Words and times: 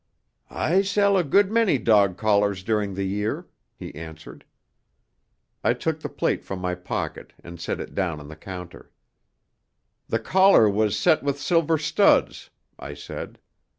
"I 0.49 0.81
sell 0.81 1.15
a 1.15 1.23
good 1.23 1.51
many 1.51 1.77
dog 1.77 2.17
collars 2.17 2.63
during 2.63 2.95
the 2.95 3.03
year," 3.05 3.45
he 3.75 3.93
answered. 3.93 4.43
I 5.63 5.73
took 5.75 5.99
the 5.99 6.09
plate 6.09 6.43
from 6.43 6.57
my 6.57 6.73
pocket 6.73 7.33
and 7.43 7.61
set 7.61 7.79
it 7.79 7.93
down 7.93 8.19
on 8.19 8.27
the 8.27 8.35
counter. 8.35 8.89
"The 10.07 10.17
collar 10.17 10.67
was 10.67 10.97
set 10.97 11.21
with 11.21 11.39
silver 11.39 11.77
studs," 11.77 12.49
I 12.79 12.95
said. 12.95 13.37